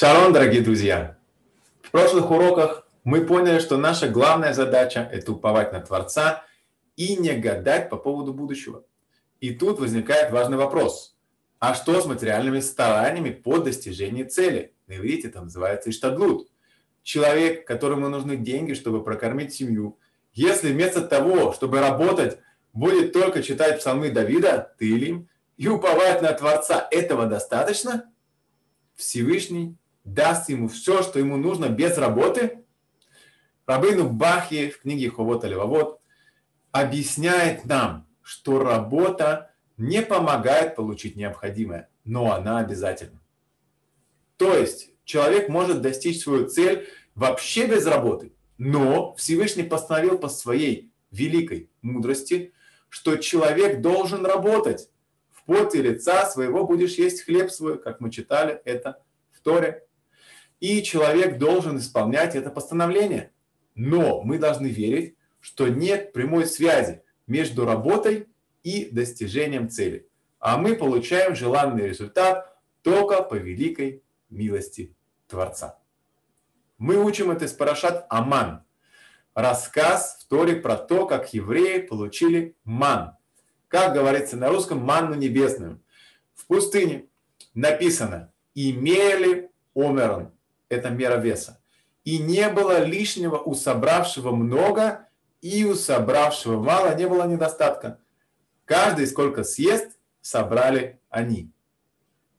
Шалом, 0.00 0.32
дорогие 0.32 0.62
друзья! 0.62 1.18
В 1.82 1.90
прошлых 1.90 2.30
уроках 2.30 2.86
мы 3.02 3.26
поняли, 3.26 3.58
что 3.58 3.76
наша 3.76 4.08
главная 4.08 4.52
задача– 4.52 5.00
это 5.12 5.32
уповать 5.32 5.72
на 5.72 5.80
Творца 5.80 6.44
и 6.94 7.16
не 7.16 7.32
гадать 7.32 7.90
по 7.90 7.96
поводу 7.96 8.32
будущего. 8.32 8.84
И 9.40 9.52
тут 9.52 9.80
возникает 9.80 10.30
важный 10.30 10.56
вопрос. 10.56 11.16
А 11.58 11.74
что 11.74 12.00
с 12.00 12.06
материальными 12.06 12.60
стараниями 12.60 13.30
по 13.30 13.58
достижению 13.58 14.30
цели? 14.30 14.72
На 14.86 14.98
иврите 14.98 15.26
это 15.26 15.40
называется 15.40 15.90
иштадлут. 15.90 16.48
Человек, 17.02 17.66
которому 17.66 18.08
нужны 18.08 18.36
деньги, 18.36 18.74
чтобы 18.74 19.02
прокормить 19.02 19.52
семью, 19.52 19.98
если 20.32 20.70
вместо 20.70 21.00
того, 21.00 21.52
чтобы 21.52 21.80
работать, 21.80 22.38
будет 22.72 23.12
только 23.12 23.42
читать 23.42 23.80
псалмы 23.80 24.12
Давида, 24.12 24.76
Тылим, 24.78 25.28
и 25.56 25.66
уповать 25.66 26.22
на 26.22 26.32
Творца, 26.34 26.86
этого 26.92 27.26
достаточно? 27.26 28.08
Всевышний 28.94 29.76
даст 30.14 30.48
ему 30.48 30.68
все, 30.68 31.02
что 31.02 31.18
ему 31.18 31.36
нужно 31.36 31.68
без 31.68 31.96
работы? 31.98 32.64
Рабыну 33.66 34.08
Бахи 34.08 34.70
в 34.70 34.80
книге 34.80 35.10
Ховот 35.10 35.44
Левовод 35.44 36.00
объясняет 36.72 37.64
нам, 37.64 38.06
что 38.22 38.62
работа 38.62 39.52
не 39.76 40.02
помогает 40.02 40.74
получить 40.74 41.16
необходимое, 41.16 41.88
но 42.04 42.32
она 42.32 42.58
обязательна. 42.58 43.20
То 44.36 44.56
есть 44.56 44.90
человек 45.04 45.48
может 45.48 45.82
достичь 45.82 46.22
свою 46.22 46.48
цель 46.48 46.88
вообще 47.14 47.66
без 47.66 47.86
работы, 47.86 48.32
но 48.56 49.14
Всевышний 49.14 49.64
постановил 49.64 50.18
по 50.18 50.28
своей 50.28 50.90
великой 51.10 51.70
мудрости, 51.82 52.52
что 52.88 53.16
человек 53.16 53.80
должен 53.80 54.24
работать. 54.24 54.90
В 55.30 55.44
поте 55.44 55.82
лица 55.82 56.26
своего 56.26 56.64
будешь 56.66 56.94
есть 56.94 57.22
хлеб 57.22 57.50
свой, 57.50 57.78
как 57.80 58.00
мы 58.00 58.10
читали 58.10 58.60
это 58.64 59.02
в 59.32 59.40
Торе. 59.40 59.87
И 60.60 60.82
человек 60.82 61.38
должен 61.38 61.78
исполнять 61.78 62.34
это 62.34 62.50
постановление. 62.50 63.32
Но 63.74 64.22
мы 64.22 64.38
должны 64.38 64.66
верить, 64.66 65.16
что 65.40 65.68
нет 65.68 66.12
прямой 66.12 66.46
связи 66.46 67.02
между 67.26 67.64
работой 67.64 68.28
и 68.64 68.88
достижением 68.90 69.68
цели. 69.68 70.08
А 70.40 70.58
мы 70.58 70.74
получаем 70.74 71.36
желанный 71.36 71.88
результат 71.88 72.58
только 72.82 73.22
по 73.22 73.34
великой 73.34 74.02
милости 74.30 74.94
Творца. 75.28 75.78
Мы 76.76 76.96
учим 76.96 77.30
это 77.30 77.44
из 77.44 77.52
Парашат 77.52 78.06
Аман. 78.08 78.64
Рассказ 79.34 80.18
в 80.20 80.28
Торе 80.28 80.56
про 80.56 80.76
то, 80.76 81.06
как 81.06 81.32
евреи 81.32 81.80
получили 81.80 82.56
ман. 82.64 83.16
Как 83.68 83.94
говорится 83.94 84.36
на 84.36 84.48
русском, 84.48 84.78
манну 84.78 85.14
небесную. 85.14 85.80
В 86.34 86.46
пустыне 86.46 87.06
написано 87.54 88.32
«имели 88.54 89.50
омерон» 89.74 90.32
это 90.68 90.90
мера 90.90 91.16
веса. 91.16 91.60
И 92.04 92.18
не 92.18 92.48
было 92.48 92.84
лишнего 92.84 93.36
у 93.36 93.54
собравшего 93.54 94.30
много, 94.32 95.08
и 95.40 95.64
у 95.64 95.74
собравшего 95.74 96.60
мало 96.60 96.94
не 96.94 97.08
было 97.08 97.24
недостатка. 97.24 97.98
Каждый 98.64 99.06
сколько 99.06 99.44
съест, 99.44 99.98
собрали 100.20 101.00
они. 101.08 101.52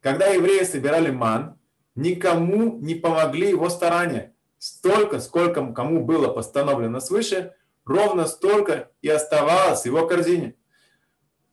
Когда 0.00 0.26
евреи 0.26 0.64
собирали 0.64 1.10
ман, 1.10 1.58
никому 1.94 2.78
не 2.78 2.94
помогли 2.94 3.50
его 3.50 3.68
старания. 3.68 4.34
Столько, 4.58 5.20
сколько 5.20 5.72
кому 5.72 6.04
было 6.04 6.28
постановлено 6.28 7.00
свыше, 7.00 7.54
ровно 7.84 8.26
столько 8.26 8.90
и 9.02 9.08
оставалось 9.08 9.82
в 9.82 9.86
его 9.86 10.06
корзине. 10.06 10.56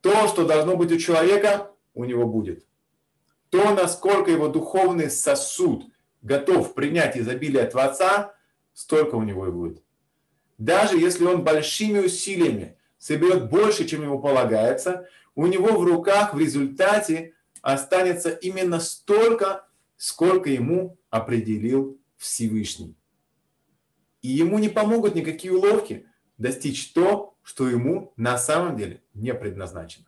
То, 0.00 0.28
что 0.28 0.46
должно 0.46 0.76
быть 0.76 0.92
у 0.92 0.98
человека, 0.98 1.70
у 1.94 2.04
него 2.04 2.26
будет. 2.26 2.66
То, 3.50 3.74
насколько 3.74 4.30
его 4.30 4.48
духовный 4.48 5.10
сосуд 5.10 5.84
готов 6.24 6.74
принять 6.74 7.16
изобилие 7.16 7.64
Творца, 7.66 8.34
столько 8.72 9.14
у 9.14 9.22
него 9.22 9.46
и 9.46 9.52
будет. 9.52 9.84
Даже 10.58 10.98
если 10.98 11.24
он 11.24 11.44
большими 11.44 12.00
усилиями 12.00 12.76
соберет 12.98 13.48
больше, 13.50 13.84
чем 13.84 14.02
ему 14.02 14.20
полагается, 14.20 15.06
у 15.34 15.46
него 15.46 15.78
в 15.78 15.84
руках 15.84 16.34
в 16.34 16.38
результате 16.38 17.34
останется 17.60 18.30
именно 18.30 18.80
столько, 18.80 19.68
сколько 19.96 20.50
ему 20.50 20.98
определил 21.10 22.00
Всевышний. 22.16 22.96
И 24.22 24.28
ему 24.28 24.58
не 24.58 24.70
помогут 24.70 25.14
никакие 25.14 25.52
уловки 25.52 26.06
достичь 26.38 26.92
то, 26.92 27.36
что 27.42 27.68
ему 27.68 28.14
на 28.16 28.38
самом 28.38 28.76
деле 28.76 29.02
не 29.12 29.34
предназначено. 29.34 30.06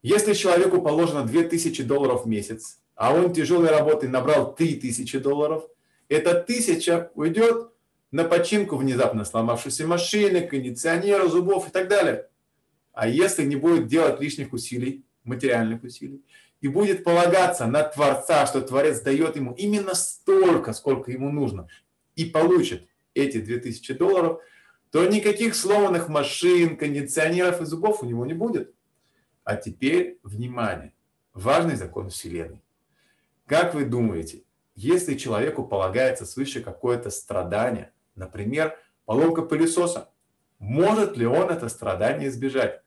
Если 0.00 0.32
человеку 0.32 0.80
положено 0.80 1.24
2000 1.24 1.82
долларов 1.82 2.24
в 2.24 2.28
месяц, 2.28 2.81
а 3.02 3.12
он 3.12 3.32
тяжелой 3.32 3.70
работой 3.70 4.08
набрал 4.08 4.54
3000 4.54 5.18
долларов, 5.18 5.64
эта 6.08 6.34
тысяча 6.34 7.10
уйдет 7.16 7.72
на 8.12 8.22
починку 8.22 8.76
внезапно 8.76 9.24
сломавшейся 9.24 9.88
машины, 9.88 10.42
кондиционера, 10.42 11.26
зубов 11.26 11.68
и 11.68 11.72
так 11.72 11.88
далее. 11.88 12.28
А 12.92 13.08
если 13.08 13.42
не 13.44 13.56
будет 13.56 13.88
делать 13.88 14.20
лишних 14.20 14.52
усилий, 14.52 15.04
материальных 15.24 15.82
усилий, 15.82 16.22
и 16.60 16.68
будет 16.68 17.02
полагаться 17.02 17.66
на 17.66 17.82
Творца, 17.82 18.46
что 18.46 18.60
Творец 18.60 19.00
дает 19.00 19.34
ему 19.34 19.52
именно 19.54 19.96
столько, 19.96 20.72
сколько 20.72 21.10
ему 21.10 21.32
нужно, 21.32 21.66
и 22.14 22.26
получит 22.26 22.86
эти 23.14 23.38
2000 23.38 23.94
долларов, 23.94 24.40
то 24.92 25.04
никаких 25.08 25.56
сломанных 25.56 26.08
машин, 26.08 26.76
кондиционеров 26.76 27.62
и 27.62 27.64
зубов 27.64 28.04
у 28.04 28.06
него 28.06 28.24
не 28.26 28.34
будет. 28.34 28.72
А 29.42 29.56
теперь, 29.56 30.20
внимание, 30.22 30.92
важный 31.34 31.74
закон 31.74 32.08
Вселенной. 32.08 32.60
Как 33.52 33.74
вы 33.74 33.84
думаете, 33.84 34.44
если 34.74 35.12
человеку 35.12 35.62
полагается 35.62 36.24
свыше 36.24 36.62
какое-то 36.62 37.10
страдание, 37.10 37.92
например, 38.14 38.78
поломка 39.04 39.42
пылесоса, 39.42 40.08
может 40.58 41.18
ли 41.18 41.26
он 41.26 41.50
это 41.50 41.68
страдание 41.68 42.30
избежать? 42.30 42.80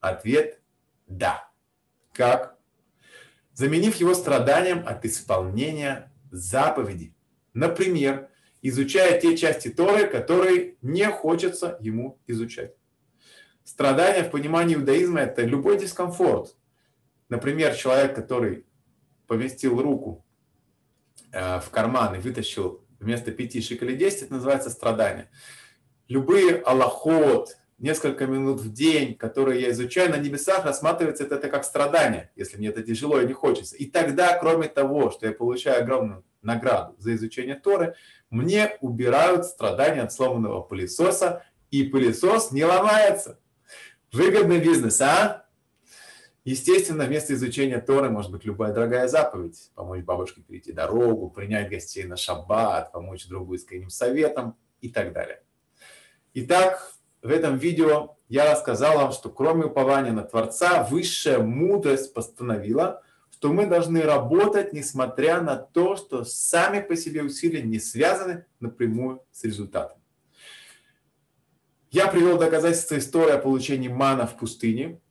Ответ– 0.00 0.58
да. 1.06 1.50
Как? 2.14 2.56
Заменив 3.52 3.96
его 3.96 4.14
страданием 4.14 4.84
от 4.86 5.04
исполнения 5.04 6.10
заповеди. 6.30 7.14
Например, 7.52 8.30
изучая 8.62 9.20
те 9.20 9.36
части 9.36 9.68
Торы, 9.68 10.06
которые 10.06 10.76
не 10.80 11.10
хочется 11.10 11.76
ему 11.78 12.18
изучать. 12.26 12.74
Страдание 13.64 14.24
в 14.24 14.30
понимании 14.30 14.76
иудаизма– 14.76 15.20
это 15.20 15.42
любой 15.42 15.78
дискомфорт. 15.78 16.56
Например, 17.28 17.74
человек, 17.74 18.14
который 18.14 18.64
поместил 19.26 19.80
руку 19.80 20.24
э, 21.32 21.60
в 21.60 21.70
карман 21.70 22.14
и 22.14 22.18
вытащил 22.18 22.84
вместо 22.98 23.30
5 23.30 23.64
шекелей 23.64 23.96
10, 23.96 24.22
это 24.22 24.34
называется 24.34 24.70
страдание. 24.70 25.28
Любые 26.08 26.56
аллахот, 26.56 27.56
несколько 27.78 28.26
минут 28.26 28.60
в 28.60 28.72
день, 28.72 29.14
которые 29.14 29.60
я 29.60 29.70
изучаю 29.70 30.10
на 30.10 30.16
небесах, 30.16 30.64
рассматривается 30.64 31.24
это, 31.24 31.34
это 31.34 31.48
как 31.48 31.64
страдание, 31.64 32.30
если 32.36 32.56
мне 32.56 32.68
это 32.68 32.82
тяжело 32.82 33.20
и 33.20 33.26
не 33.26 33.32
хочется. 33.32 33.76
И 33.76 33.86
тогда, 33.86 34.36
кроме 34.38 34.68
того, 34.68 35.10
что 35.10 35.26
я 35.26 35.32
получаю 35.32 35.82
огромную 35.82 36.24
награду 36.42 36.94
за 36.98 37.14
изучение 37.14 37.56
Торы, 37.56 37.94
мне 38.30 38.76
убирают 38.80 39.44
страдания 39.44 40.02
от 40.02 40.12
сломанного 40.12 40.62
пылесоса, 40.62 41.44
и 41.70 41.82
пылесос 41.82 42.52
не 42.52 42.64
ломается. 42.64 43.40
Выгодный 44.12 44.60
бизнес, 44.60 45.00
а? 45.00 45.45
Естественно, 46.46 47.06
вместо 47.06 47.34
изучения 47.34 47.80
Торы 47.80 48.08
может 48.08 48.30
быть 48.30 48.44
любая 48.44 48.72
дорогая 48.72 49.08
заповедь. 49.08 49.72
Помочь 49.74 50.04
бабушке 50.04 50.42
перейти 50.42 50.70
дорогу, 50.70 51.28
принять 51.28 51.68
гостей 51.68 52.04
на 52.04 52.16
шаббат, 52.16 52.92
помочь 52.92 53.26
другу 53.26 53.54
искренним 53.54 53.90
советом 53.90 54.56
и 54.80 54.88
так 54.88 55.12
далее. 55.12 55.42
Итак, 56.34 56.92
в 57.20 57.30
этом 57.30 57.58
видео 57.58 58.16
я 58.28 58.52
рассказал 58.52 58.96
вам, 58.96 59.10
что 59.10 59.28
кроме 59.28 59.64
упования 59.64 60.12
на 60.12 60.22
Творца, 60.22 60.84
высшая 60.88 61.40
мудрость 61.40 62.14
постановила, 62.14 63.02
что 63.32 63.52
мы 63.52 63.66
должны 63.66 64.02
работать, 64.02 64.72
несмотря 64.72 65.40
на 65.40 65.56
то, 65.56 65.96
что 65.96 66.22
сами 66.22 66.80
по 66.80 66.94
себе 66.94 67.24
усилия 67.24 67.62
не 67.62 67.80
связаны 67.80 68.46
напрямую 68.60 69.20
с 69.32 69.42
результатом. 69.42 69.98
Я 71.90 72.06
привел 72.06 72.38
доказательства 72.38 72.98
истории 72.98 73.32
о 73.32 73.38
получении 73.38 73.88
мана 73.88 74.28
в 74.28 74.36
пустыне– 74.38 75.00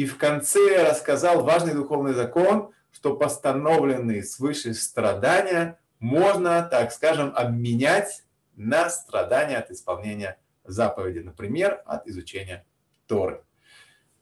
и 0.00 0.06
в 0.06 0.16
конце 0.16 0.82
рассказал 0.82 1.44
важный 1.44 1.74
духовный 1.74 2.14
закон, 2.14 2.72
что 2.90 3.16
постановленные 3.16 4.22
свыше 4.22 4.72
страдания 4.72 5.78
можно, 5.98 6.62
так 6.62 6.90
скажем, 6.90 7.34
обменять 7.36 8.24
на 8.56 8.88
страдания 8.88 9.58
от 9.58 9.70
исполнения 9.70 10.38
заповеди, 10.64 11.18
например, 11.18 11.82
от 11.84 12.06
изучения 12.06 12.64
Торы. 13.06 13.44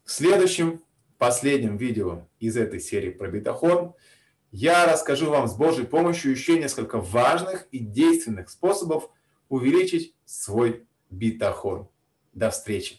В 0.05 0.11
следующем, 0.11 0.83
последнем 1.17 1.77
видео 1.77 2.27
из 2.41 2.57
этой 2.57 2.81
серии 2.81 3.11
про 3.11 3.29
бетахон 3.29 3.95
я 4.51 4.85
расскажу 4.85 5.31
вам 5.31 5.47
с 5.47 5.55
Божьей 5.55 5.87
помощью 5.87 6.33
еще 6.33 6.59
несколько 6.59 6.99
важных 6.99 7.69
и 7.71 7.79
действенных 7.79 8.51
способов 8.51 9.11
увеличить 9.49 10.13
свой 10.25 10.89
бетахон. 11.09 11.89
До 12.33 12.51
встречи! 12.51 12.99